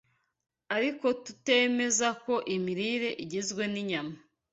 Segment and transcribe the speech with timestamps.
[0.75, 4.15] Ariko turemeza ko imirire igizwe n’inyama